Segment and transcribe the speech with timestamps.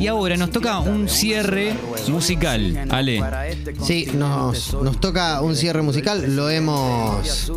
[0.00, 1.74] Y ahora nos toca un cierre
[2.08, 2.86] musical.
[2.88, 3.22] Ale.
[3.82, 6.34] Sí, nos, nos toca un cierre musical.
[6.34, 7.52] Lo hemos.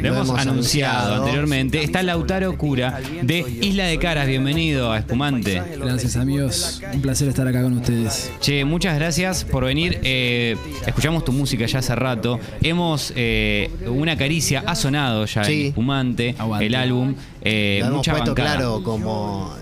[0.00, 1.82] Lo hemos anunciado anteriormente.
[1.84, 4.26] Está Lautaro Cura de Isla de Caras.
[4.26, 5.62] Bienvenido a Espumante.
[5.78, 8.32] Gracias amigos, un placer estar acá con ustedes.
[8.40, 10.00] Che, muchas gracias por venir.
[10.02, 10.56] Eh,
[10.86, 12.40] escuchamos tu música ya hace rato.
[12.62, 13.12] Hemos.
[13.14, 15.60] eh, una caricia ha sonado ya Sí.
[15.60, 16.66] en Espumante, Aguante.
[16.66, 17.14] el álbum.
[17.42, 18.56] Eh, lo hemos mucha puesto bancada.
[18.56, 19.54] claro como.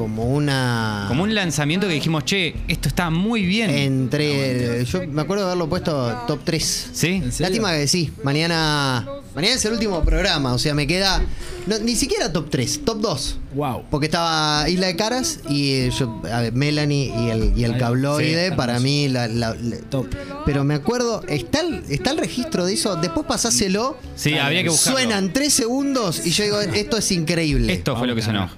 [0.00, 1.04] Como una.
[1.08, 3.68] Como un lanzamiento que dijimos, che, esto está muy bien.
[3.68, 4.82] Entre.
[4.86, 6.88] Yo me acuerdo de haberlo puesto top 3.
[6.94, 7.22] ¿Sí?
[7.38, 8.10] Lástima que sí.
[8.22, 9.06] Mañana.
[9.34, 10.54] Mañana es el último programa.
[10.54, 11.22] O sea, me queda.
[11.66, 13.38] no, ni siquiera top 3, top 2.
[13.54, 13.84] Wow.
[13.90, 17.76] Porque estaba Isla de Caras y eh, yo, a ver, Melanie y el, y el
[17.76, 20.06] cabloide, sí, para mí, la, la- la- Top.
[20.46, 23.98] Pero me acuerdo, está el, está el registro de eso, después pasáselo.
[24.16, 24.98] Sí, habría que buscarlo.
[24.98, 27.72] Suenan 3 segundos y yo digo, esto es increíble.
[27.74, 28.48] Esto fue lo que sonó.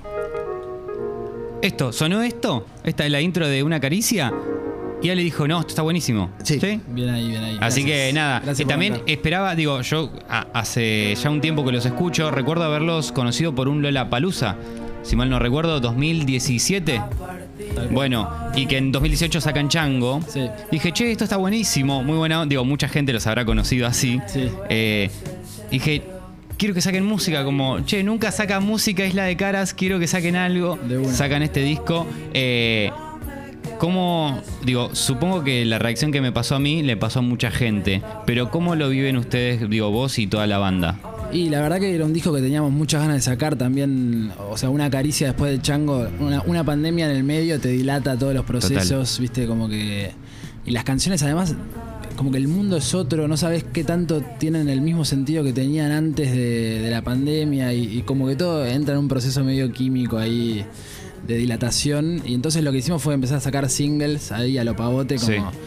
[1.63, 2.67] Esto, ¿sonó esto?
[2.85, 4.33] Esta es la intro de Una Caricia.
[5.01, 6.31] Y él le dijo, no, esto está buenísimo.
[6.45, 6.59] Sí.
[6.89, 7.57] Bien ahí, bien ahí.
[7.61, 7.87] Así Gracias.
[7.87, 11.85] que nada, Gracias y también esperaba, digo, yo a- hace ya un tiempo que los
[11.87, 14.57] escucho, recuerdo haberlos conocido por un Lola Palusa,
[15.03, 17.01] si mal no recuerdo, 2017.
[17.91, 20.21] Bueno, y que en 2018 sacan Chango.
[20.29, 20.47] Sí.
[20.71, 22.47] Dije, che, esto está buenísimo, muy bueno.
[22.47, 24.21] Digo, mucha gente los habrá conocido así.
[24.27, 24.49] Sí.
[24.69, 25.11] Eh,
[25.71, 26.03] dije,
[26.57, 30.37] quiero que saquen música, como, che, nunca sacan música Isla de Caras, quiero que saquen
[30.37, 30.79] algo.
[31.13, 32.07] Sacan este disco.
[32.35, 32.91] Eh,
[33.79, 37.51] ¿Cómo, digo, supongo que la reacción que me pasó a mí le pasó a mucha
[37.51, 41.01] gente, pero ¿cómo lo viven ustedes, digo, vos y toda la banda?
[41.33, 44.33] Y la verdad que era un disco que teníamos muchas ganas de sacar también.
[44.51, 46.07] O sea, una caricia después del chango.
[46.21, 50.13] Una, una pandemia en el medio te dilata todos los procesos, viste, como que.
[50.67, 51.57] Y las canciones además.
[52.17, 55.53] Como que el mundo es otro, no sabes qué tanto tienen el mismo sentido que
[55.53, 59.43] tenían antes de, de la pandemia y, y como que todo entra en un proceso
[59.45, 60.65] medio químico ahí
[61.27, 62.23] de dilatación.
[62.25, 65.33] Y entonces lo que hicimos fue empezar a sacar singles ahí a lo pavote, como
[65.51, 65.59] Sí.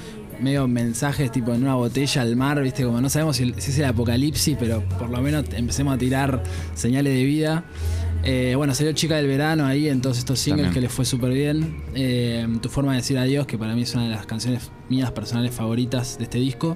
[0.41, 3.79] medio mensajes tipo en una botella al mar, viste, como no sabemos si, si es
[3.79, 7.63] el apocalipsis, pero por lo menos empecemos a tirar señales de vida.
[8.27, 10.73] Eh, bueno, salió Chica del Verano ahí en todos estos singles También.
[10.73, 11.83] que les fue súper bien.
[11.93, 15.11] Eh, tu forma de decir adiós, que para mí es una de las canciones mías
[15.11, 16.75] personales favoritas de este disco.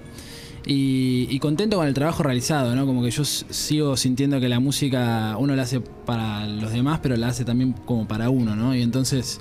[0.67, 2.85] Y, y contento con el trabajo realizado, ¿no?
[2.85, 7.15] Como que yo sigo sintiendo que la música uno la hace para los demás, pero
[7.15, 8.75] la hace también como para uno, ¿no?
[8.75, 9.39] Y entonces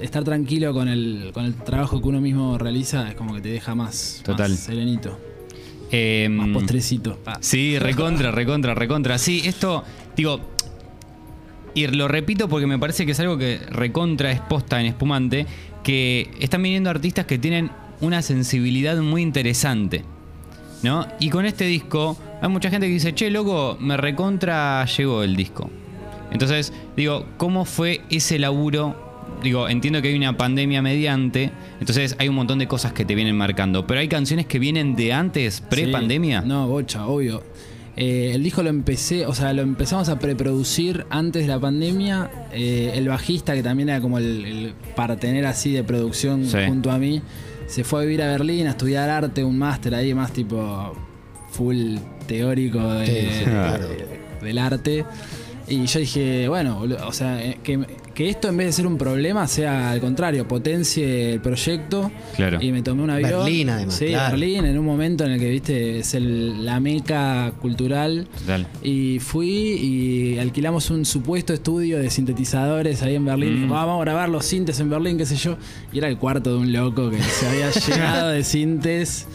[0.00, 3.50] estar tranquilo con el, con el trabajo que uno mismo realiza es como que te
[3.50, 4.50] deja más, Total.
[4.50, 5.16] más serenito,
[5.92, 7.18] Eh, más postrecito.
[7.40, 9.18] Sí, recontra, recontra, recontra.
[9.18, 9.84] Sí, esto,
[10.16, 10.40] digo,
[11.76, 15.46] y lo repito porque me parece que es algo que recontra es posta en espumante,
[15.84, 17.70] que están viniendo artistas que tienen
[18.00, 20.02] una sensibilidad muy interesante.
[20.82, 21.06] ¿No?
[21.20, 25.36] Y con este disco hay mucha gente que dice, che, loco, me recontra llegó el
[25.36, 25.70] disco.
[26.32, 28.96] Entonces, digo, ¿cómo fue ese laburo?
[29.42, 33.14] Digo, entiendo que hay una pandemia mediante, entonces hay un montón de cosas que te
[33.14, 36.40] vienen marcando, pero hay canciones que vienen de antes, pre-pandemia.
[36.40, 37.42] No, bocha, obvio.
[37.96, 42.30] Eh, el disco lo empecé, o sea, lo empezamos a preproducir antes de la pandemia.
[42.52, 46.58] Eh, el bajista, que también era como el, el partener así de producción Sí.
[46.66, 47.22] junto a mí,
[47.66, 50.94] se fue a vivir a Berlín a estudiar arte, un máster ahí más tipo
[51.50, 51.96] full
[52.26, 53.88] teórico de- Sí, sí, claro.
[53.88, 55.04] de- del arte.
[55.68, 57.80] Y yo dije, bueno, o sea, eh, que,
[58.16, 62.10] que esto en vez de ser un problema sea al contrario, potencie el proyecto.
[62.34, 62.58] Claro.
[62.62, 63.44] Y me tomé un avión.
[63.44, 64.30] Berlín, además, Sí, claro.
[64.32, 68.26] Berlín, en un momento en el que, viste, es el- la meca cultural.
[68.40, 68.66] Total.
[68.82, 73.66] Y fui y alquilamos un supuesto estudio de sintetizadores ahí en Berlín.
[73.66, 73.70] Mm.
[73.70, 75.58] Vamos a grabar los sintes en Berlín, qué sé yo.
[75.92, 79.26] Y era el cuarto de un loco que se había llenado de sintes.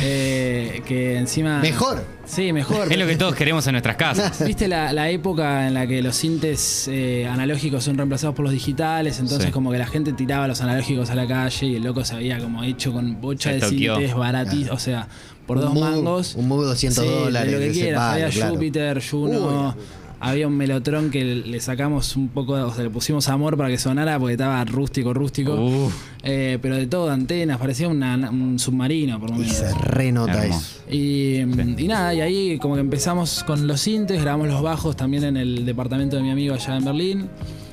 [0.00, 1.60] Eh, que encima.
[1.60, 2.04] Mejor.
[2.24, 2.90] Sí, mejor.
[2.90, 4.44] Es lo que todos queremos en nuestras casas.
[4.46, 8.52] ¿Viste la, la época en la que los sintes eh, analógicos son reemplazados por los
[8.52, 9.18] digitales?
[9.18, 9.52] Entonces, Sí.
[9.52, 12.38] como que la gente tiraba los analógicos a la calle y el loco se había
[12.38, 13.96] como hecho con bocha Se de toqueó.
[13.96, 15.08] sintes baratis, o sea,
[15.46, 16.34] por Un dos mangos.
[16.36, 18.00] un Moog 200 Sí, dólares de lo que quieras.
[18.00, 18.54] palo, había claro.
[18.54, 19.74] Júpiter, Juno.
[19.76, 19.82] Uy.
[20.24, 23.76] Había un melotron que le sacamos un poco, o sea, le pusimos amor para que
[23.78, 25.90] sonara porque estaba rústico, rústico.
[26.22, 29.56] Eh, pero de todo, antenas, parecía una- un submarino, por lo Y menos.
[29.56, 30.80] se renota eso.
[30.88, 35.24] Y, y nada, y ahí como que empezamos con los sintes, grabamos los bajos también
[35.24, 37.28] en el departamento de mi amigo allá en Berlín.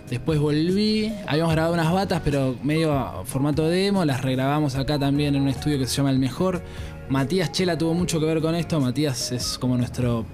[0.09, 5.35] Después volví, habíamos grabado unas batas, pero medio a formato demo, las regrabamos acá también
[5.35, 6.63] en un estudio que se llama El Mejor.
[7.09, 10.25] Matías Chela tuvo mucho que ver con esto, Matías es como nuestro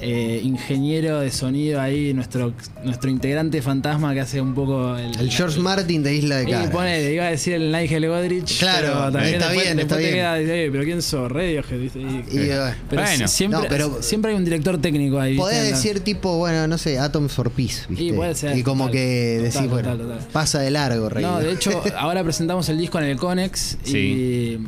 [0.00, 2.52] eh, ingeniero de sonido ahí, nuestro,
[2.84, 6.52] nuestro integrante fantasma que hace un poco el, El George Martin de Isla de y
[6.52, 6.70] Cara.
[6.70, 8.58] pone, iba a decir el Nigel Godrich.
[8.58, 10.14] Claro, pero también está después, bien, después está te bien.
[10.14, 11.32] queda, "Eh, pero ¿quién sos?
[11.32, 13.28] Radiohead", Y, eh, pero Bueno.
[13.28, 15.36] si- siempre, No, pero- siempre hay un director técnico ahí.
[15.36, 18.04] Podés decir tipo, bueno, no sé, Atoms for Peace, ¿viste?
[18.04, 20.28] Y puede ser, Y como total, que total, decís, bueno, total, total.
[20.32, 21.24] pasa de largo, Rey.
[21.24, 23.98] No, de hecho, ahora presentamos el disco en el Conex Sí.
[23.98, 24.58] y,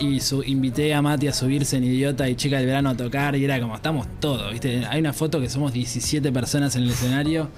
[0.00, 3.34] y su- invité a Mati a subirse en Idiota y Chica del Verano a tocar
[3.36, 4.84] y era como, estamos todos, ¿viste?
[4.86, 7.48] Hay una foto que somos 17 personas en el escenario.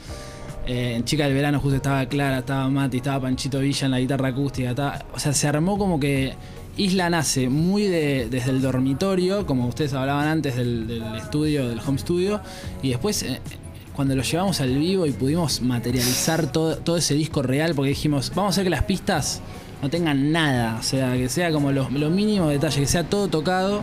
[0.66, 4.00] Eh, en Chica del Verano justo estaba Clara, estaba Mati, estaba Panchito Villa en la
[4.00, 4.70] guitarra acústica.
[4.70, 6.34] estaba- o sea, se armó como que
[6.76, 11.98] Isla nace muy de- desde el dormitorio, como ustedes hablaban antes del, estudio, del home
[11.98, 12.40] studio,
[12.82, 13.22] y después...
[13.22, 13.40] eh,
[13.92, 18.32] cuando lo llevamos al vivo y pudimos materializar todo, todo ese disco real, porque dijimos,
[18.34, 19.42] vamos a hacer que las pistas
[19.82, 23.28] no tengan nada, o sea, que sea como los, los mínimos detalles, que sea todo
[23.28, 23.82] tocado.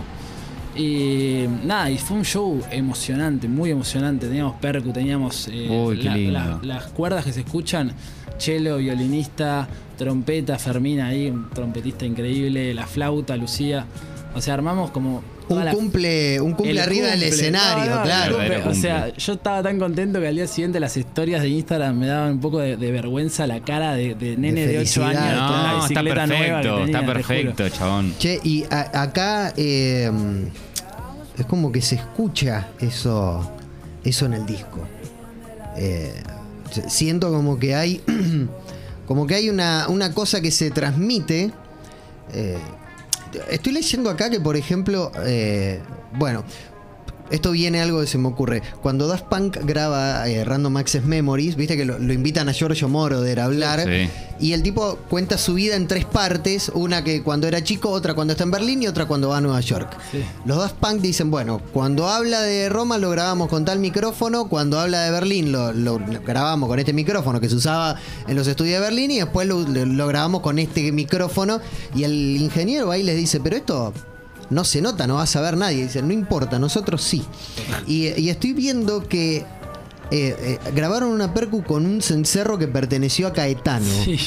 [0.76, 4.28] Y nada, y fue un show emocionante, muy emocionante.
[4.28, 6.32] Teníamos percu, teníamos eh, Uy, lindo.
[6.34, 7.92] la- las cuerdas que se escuchan,
[8.38, 9.68] cello, violinista,
[9.98, 13.86] trompeta, Fermina ahí, un trompetista increíble, la flauta, Lucía.
[14.36, 15.24] O sea, armamos como...
[15.50, 18.36] un la- cumple, un cumple el arriba del escenario, No, no, el claro.
[18.38, 18.58] cumple.
[18.68, 22.08] O sea, yo estaba tan contento que al día siguiente las historias de Instagram me
[22.08, 25.08] daban un poco de, de vergüenza la cara de, de nene de, 8 felicidad.
[25.10, 28.14] años con una No, está bicicleta nueva que perfecto, tenía, está perfecto, chabón.
[28.20, 30.12] Che, y a- acá eh,
[31.38, 33.50] es como que se escucha eso,
[34.04, 34.80] eso en el disco.
[35.78, 36.12] Eh,
[36.88, 38.02] siento como que hay,
[39.08, 41.52] como que hay una, una cosa que se transmite.
[42.34, 42.58] eh,
[43.50, 45.80] estoy leyendo acá que, por ejemplo, eh,
[46.14, 46.44] bueno,
[47.30, 48.62] esto viene algo que se me ocurre.
[48.82, 52.88] Cuando Daft Punk graba eh, Random Access Memories, viste que lo, lo invitan a Giorgio
[52.90, 53.84] Moroder a hablar.
[53.84, 54.10] Sí.
[54.40, 58.14] Y el tipo cuenta su vida en tres partes: una que cuando era chico, otra
[58.14, 59.98] cuando está en Berlín y otra cuando va a Nueva York.
[60.12, 60.24] Sí.
[60.46, 64.80] Los Daft Punk dicen: bueno, cuando habla de Roma lo grabamos con tal micrófono, cuando
[64.80, 67.96] habla de Berlín lo, lo grabamos con este micrófono que se usaba
[68.28, 71.60] en los estudios de Berlín y después lo, lo- lo grabamos con este micrófono.
[71.96, 73.94] Y el ingeniero ahí les dice: pero esto
[74.50, 75.84] no se nota, no va a saber nadie.
[75.84, 77.24] Dicen, no importa, nosotros sí.
[77.86, 79.46] Y, y estoy viendo que
[80.12, 83.86] eh, eh, grabaron una percu con un cencerro que perteneció a Caetano.
[84.04, 84.20] Sí.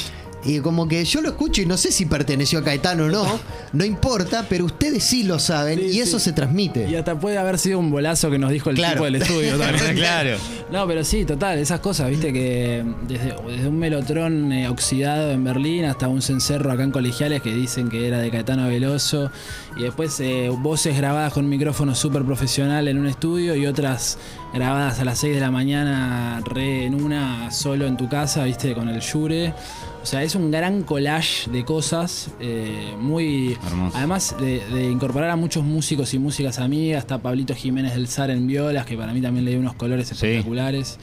[0.43, 3.39] Y como que yo lo escucho y no sé si perteneció a Caetano o no,
[3.73, 6.25] no importa, pero ustedes sí lo saben Sí, y eso sí.
[6.25, 6.89] se transmite.
[6.89, 8.93] Y hasta puede haber sido un bolazo que nos dijo el Claro.
[8.95, 9.95] tipo del estudio también.
[9.95, 10.37] Claro.
[10.71, 15.43] No, pero sí, total, esas cosas, viste que desde, desde un melotrón eh, oxidado en
[15.43, 19.31] Berlín hasta un cencerro acá en colegiales que dicen que era de Caetano Veloso.
[19.77, 24.17] Y después eh, voces grabadas con un micrófono súper profesional en un estudio y otras
[24.53, 28.73] grabadas a las 6 de la mañana re en una solo en tu casa, viste,
[28.73, 29.53] con el Yure.
[30.01, 33.55] O sea, es un gran collage de cosas, eh, muy...
[33.65, 33.97] Hermoso.
[33.97, 38.29] Además de, de incorporar a muchos músicos y músicas amigas, está Pablito Jiménez del Zar
[38.31, 40.13] en violas, que para mí también le dio unos colores Sí.
[40.15, 40.97] espectaculares.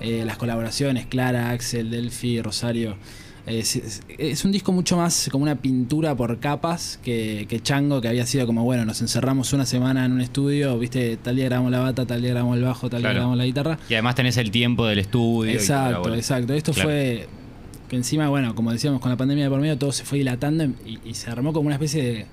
[0.00, 2.92] Eh, las colaboraciones, Clara, Axel, Delphi, Rosario.
[3.46, 7.60] Eh, Es, es- es un disco mucho más como una pintura por capas que, que
[7.60, 11.34] Chango, que había sido como, bueno, nos encerramos una semana en un estudio, viste, tal
[11.36, 13.78] día grabamos la bata, tal día grabamos el bajo, tal día grabamos la guitarra.
[13.88, 15.50] Y además tenés el tiempo del estudio.
[15.52, 16.52] Exacto, exacto.
[16.52, 16.88] Esto Claro.
[16.90, 17.28] fue
[17.88, 20.64] que encima, bueno, como decíamos, con la pandemia de por medio todo se fue dilatando
[20.86, 22.26] y, y se armó como una especie de,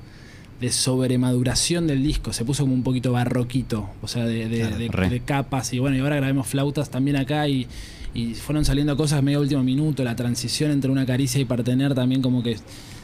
[0.59, 2.33] de sobremaduración del disco.
[2.33, 4.59] Se puso como un poquito barroquito, o sea, de, de-
[4.89, 5.73] Claro, de- capas.
[5.73, 7.67] Y bueno, y ahora grabemos flautas también acá y,
[8.13, 10.03] y fueron saliendo cosas medio último minuto.
[10.03, 12.57] La transición entre una caricia y partener también como que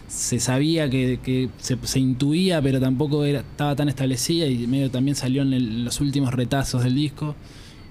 [0.08, 4.92] se sabía que, que se, se intuía, pero tampoco era, estaba tan establecida y medio
[4.92, 7.36] también salió en el- los últimos retazos del disco.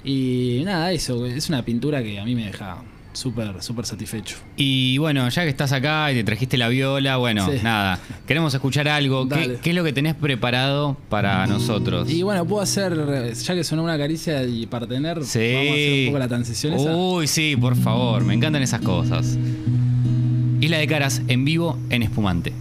[0.04, 4.36] Y nada, eso, es una pintura que a mí me deja súper, súper satisfecho.
[4.56, 7.58] Y bueno, ya que estás acá y te trajiste la viola, bueno, Sí.
[7.62, 7.98] nada.
[8.26, 9.28] Queremos escuchar algo.
[9.28, 12.08] ¿Qué, qué es lo que tenés preparado para nosotros?
[12.10, 12.94] Y bueno, puedo hacer,
[13.34, 15.38] ya que sonó una caricia y partener, Sí.
[15.54, 16.96] vamos a hacer un poco la transición esa.
[16.96, 18.24] Uy, sí, por favor.
[18.24, 19.36] Me encantan esas cosas.
[20.60, 22.52] Isla de Caras en vivo en Espumante.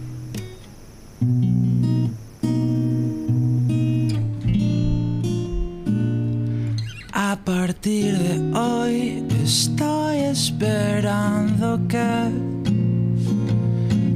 [7.40, 12.28] A partir de hoy estoy esperando que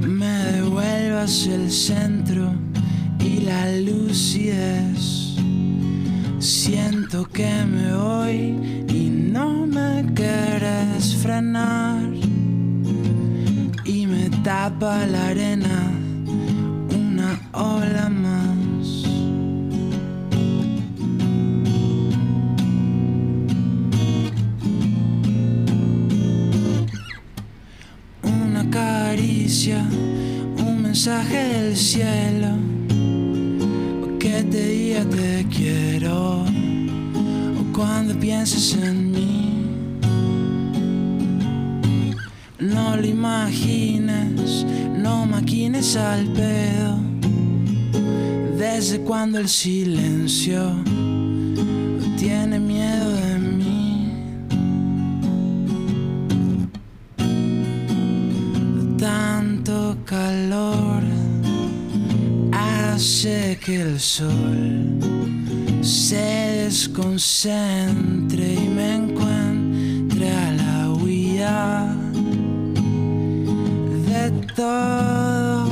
[0.07, 2.53] me devuelvas el centro
[3.19, 5.33] y la lucidez.
[6.37, 12.03] Siento que me voy y no me quieres frenar.
[13.85, 15.91] Y me tapa la arena
[16.93, 18.24] una ola más.
[29.73, 32.49] Un mensaje del cielo,
[34.19, 37.73] que te diga te quiero, o
[38.19, 39.65] pienses en mí.
[42.59, 44.65] No lo imagines,
[44.97, 46.99] no maquines al pedo.
[48.57, 50.75] Desde cuando el silencio
[52.17, 53.14] tiene miedo
[63.65, 64.99] que el sol
[65.81, 71.97] se desconcentre y me encuentre a la huida
[74.05, 75.65] de todo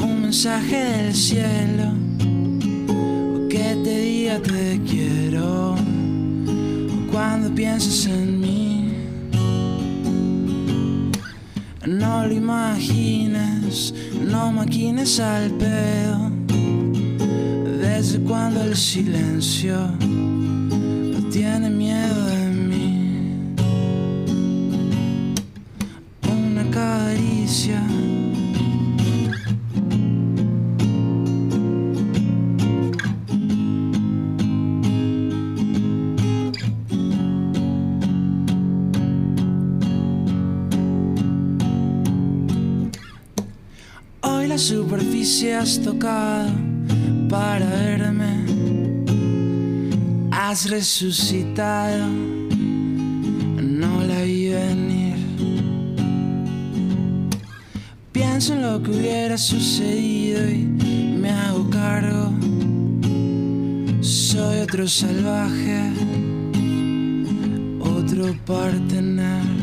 [0.00, 1.94] un mensaje del cielo,
[3.50, 5.11] que te diga te quiero
[7.54, 8.92] piensas en mí.
[11.86, 16.30] No lo imagines, no maquines al pedo.
[17.80, 19.76] Desde cuando el silencio
[21.30, 22.31] tiene miedo
[44.62, 46.48] superficie has tocado
[47.28, 48.44] para verme.
[50.30, 52.06] Has resucitado,
[53.60, 55.16] no la vi venir.
[58.12, 60.64] Pienso en lo que hubiera sucedido y
[61.20, 62.30] me hago cargo.
[64.00, 65.90] Soy otro salvaje,
[67.80, 69.61] otro partener.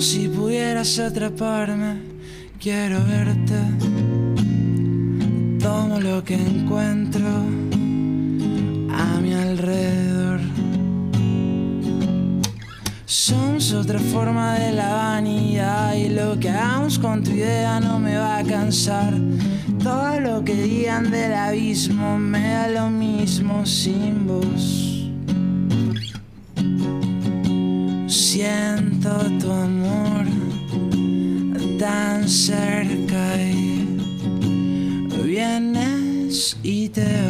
[0.00, 2.00] Si pudieras atraparme,
[2.58, 3.60] quiero verte.
[5.58, 7.26] Tomo lo que encuentro
[8.96, 10.40] a mi alrededor.
[13.04, 18.16] Somos otra forma de la vanidad y lo que hagamos con tu idea no me
[18.16, 19.12] va a cansar.
[19.82, 24.79] Todo lo que digan del abismo me da lo mismo sin vos.
[28.10, 29.08] Siento
[29.40, 30.26] tu amor
[31.78, 33.86] tan cerca y
[35.24, 37.29] vienes y te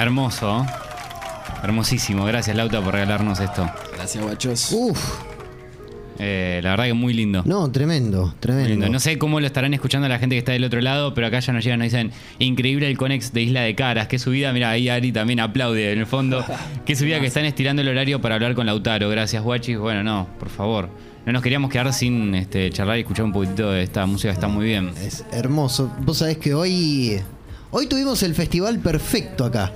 [0.00, 0.64] Hermoso.
[1.62, 2.24] Hermosísimo.
[2.24, 3.68] Gracias, Lauta, por regalarnos esto.
[3.94, 4.72] Gracias, guachos.
[4.72, 4.98] Uf,
[6.22, 7.42] Eh, la verdad que muy lindo.
[7.46, 8.68] no, tremendo, Muy tremendo.
[8.68, 8.88] lindo.
[8.90, 11.40] No sé cómo lo estarán escuchando la gente que está del otro lado, pero acá
[11.40, 14.68] ya nos llegan, nos dicen, increíble el Conex de Isla de Caras, qué subida, mira,
[14.70, 16.44] ahí Ari también aplaude en el fondo,
[16.84, 20.26] qué subida que están estirando el horario para hablar con Lautaro, gracias Guachis, bueno, no,
[20.38, 20.90] por favor,
[21.24, 24.46] no nos queríamos quedar sin este, charlar y escuchar un poquitito de esta música, está
[24.48, 24.90] muy bien.
[25.02, 25.90] Es hermoso.
[26.00, 27.18] Vos sabés que hoy.
[27.70, 29.72] Hoy tuvimos el festival perfecto acá.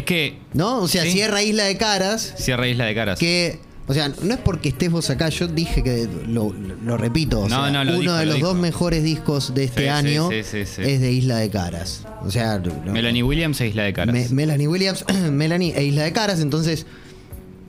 [0.00, 0.78] Es que, ¿No?
[0.78, 1.12] O sea, Sí.
[1.12, 2.34] cierra Isla de Caras.
[2.38, 3.18] cierra Isla de Caras.
[3.18, 3.58] Que.
[3.86, 6.54] O sea, no es porque estés vos acá, yo dije que lo,
[6.84, 7.40] lo repito.
[7.40, 8.48] o No, sea, no, lo uno dijo, de lo los dijo.
[8.48, 10.82] dos mejores discos de este Sí, año sí, sí, sí.
[10.82, 12.04] es de Isla de Caras.
[12.22, 14.14] O sea, Melanie Williams e Isla de Caras.
[14.14, 16.86] Me- Melanie Williams, Melanie e Isla de Caras, entonces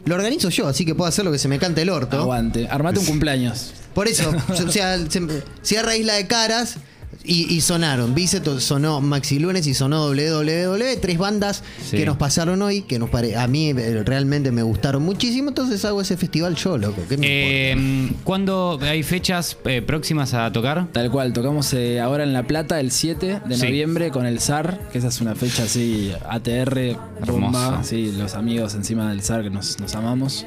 [0.06, 2.20] lo organizo yo, así que puedo hacer lo que se me cante el orto.
[2.20, 2.68] Aguante.
[2.70, 3.74] Armate un cumpleaños.
[3.96, 5.22] Por eso, o sea, se-
[5.64, 6.76] cierra Isla de Caras,
[7.24, 11.98] Y, y sonaron, Biceto sonó Maxi Lunes y sonó WWW, tres bandas Sí.
[11.98, 15.86] que nos pasaron hoy, que nos pare- a mí eh, realmente me gustaron muchísimo, entonces
[15.86, 17.02] hago ese festival yo, loco.
[17.08, 18.12] ¿qué me importa?
[18.18, 20.88] Eh, ¿Cuándo hay fechas eh, próximas a tocar?
[20.92, 23.66] Tal cual, tocamos eh, ahora en La Plata el 7 de Sí.
[23.68, 26.98] noviembre con el SAR, que esa es una fecha así, ATR,
[27.28, 30.46] bomba, sí, los amigos encima del SAR que nos, nos amamos.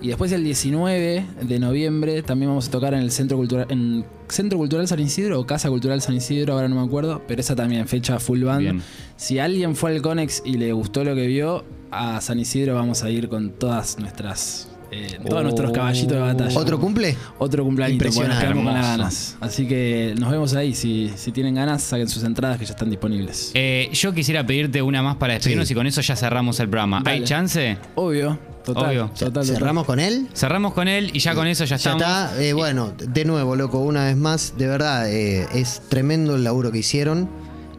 [0.00, 4.04] Y después el 19 de noviembre también vamos a tocar en el Centro Cultural, en
[4.28, 7.56] Centro Cultural San Isidro o Casa Cultural San Isidro, ahora no me acuerdo, pero esa
[7.56, 8.60] también fecha full band.
[8.60, 8.82] Bien.
[9.16, 13.02] Si alguien fue al Conex y le gustó lo que vio, a San Isidro vamos
[13.02, 15.42] a ir con todas nuestras, eh, todos Oh.
[15.42, 16.58] nuestros caballitos de batalla.
[16.58, 17.16] ¿Otro cumple?
[17.38, 18.44] Otro cumpleaños, nos Impresionante.
[18.44, 19.36] quedamos con las ganas.
[19.40, 20.74] Así que nos vemos ahí.
[20.74, 23.50] Si, si tienen ganas, saquen sus entradas que ya están disponibles.
[23.54, 25.74] Eh, yo quisiera pedirte una más para despedirnos Sí.
[25.74, 27.02] y con eso ya cerramos el programa.
[27.04, 27.76] ¿Hay chance?
[27.94, 28.86] Obvio, total.
[28.86, 29.06] Obvio.
[29.10, 29.44] total, total.
[29.46, 30.28] ¿Cerramos con él?
[30.34, 32.02] Cerramos con él y ya con eso ya Ya estamos.
[32.02, 36.44] está, eh, bueno, de nuevo, loco, una vez más, de verdad, eh, es tremendo el
[36.44, 37.28] laburo que hicieron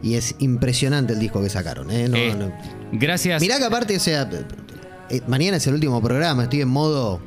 [0.02, 1.90] y es impresionante el disco que sacaron.
[1.90, 2.52] eh, no- Eh, no.
[2.92, 3.42] Gracias.
[3.42, 4.28] Mirá que aparte, o sea,
[5.10, 7.20] eh, mañana es el último programa, estoy en modo...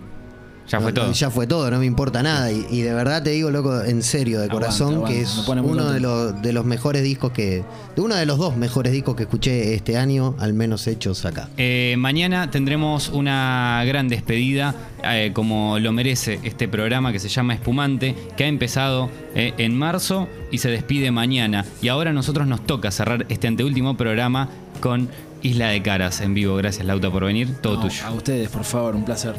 [0.67, 1.11] ya fue no, todo.
[1.11, 2.51] Ya fue todo, no me importa nada.
[2.51, 6.00] Y, y de verdad te digo, loco, en serio, de corazón, que es uno de
[6.00, 7.63] los, de los mejores discos que...
[7.95, 11.50] De uno de los dos mejores discos que escuché este año, al menos hechos acá.
[11.57, 14.73] Eh, mañana tendremos una gran despedida,
[15.03, 19.77] eh, como lo merece este programa que se llama Espumante, que ha empezado eh, en
[19.77, 21.65] marzo y se despide mañana.
[21.81, 24.47] Y ahora a nosotros nos toca cerrar este anteúltimo programa
[24.81, 25.07] con
[25.41, 26.55] Isla de Caras en vivo.
[26.57, 27.55] Gracias, Lauta, por venir.
[27.61, 28.05] Todo No, tuyo.
[28.05, 29.35] A ustedes, por favor, un placer.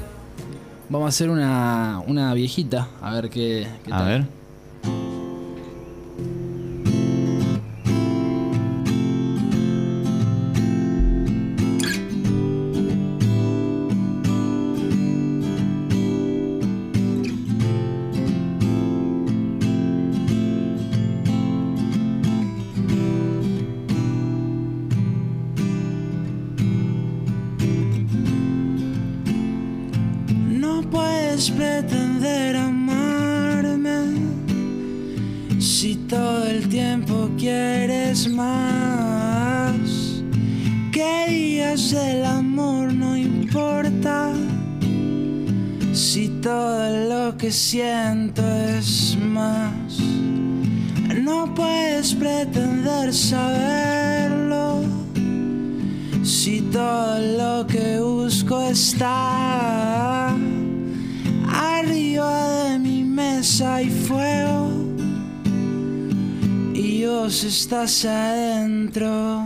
[0.88, 4.06] Vamos a hacer una, una viejita, a ver qué, qué A tal.
[4.08, 4.24] ver.
[38.12, 40.22] Quieres más.
[40.92, 44.32] Que digas del amor no importa
[45.92, 48.42] si todo lo que siento
[48.78, 49.98] es más.
[51.22, 54.82] No puedes pretender saberlo
[56.22, 60.34] si todo lo que busco está
[61.48, 64.71] arriba de mi mesa hay fuego
[67.02, 69.44] y vos estás adentro.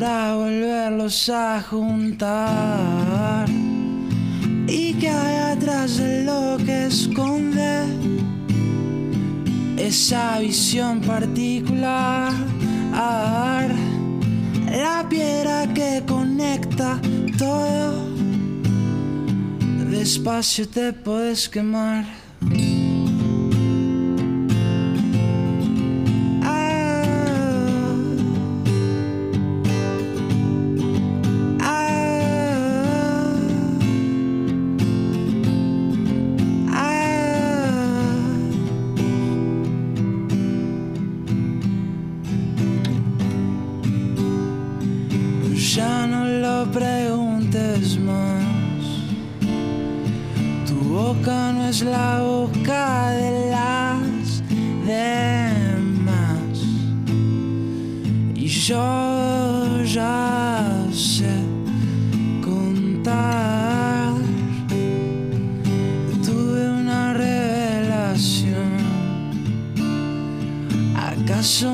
[0.00, 3.46] Para volverlos a juntar.
[4.66, 7.84] ¿Y que hay atrás de lo que esconde
[9.76, 12.32] esa visión particular?
[14.70, 16.98] La piedra que conecta
[17.36, 18.08] todo,
[19.90, 22.19] despacio te puedes quemar.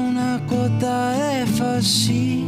[0.07, 2.47] Una cuota de fascinación?